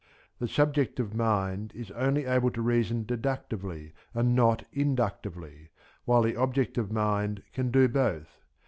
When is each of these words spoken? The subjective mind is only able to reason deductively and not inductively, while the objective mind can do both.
The 0.39 0.47
subjective 0.47 1.13
mind 1.13 1.73
is 1.75 1.91
only 1.91 2.25
able 2.25 2.49
to 2.49 2.61
reason 2.63 3.03
deductively 3.05 3.93
and 4.15 4.33
not 4.33 4.65
inductively, 4.73 5.69
while 6.05 6.23
the 6.23 6.41
objective 6.41 6.91
mind 6.91 7.43
can 7.53 7.69
do 7.69 7.87
both. 7.87 8.39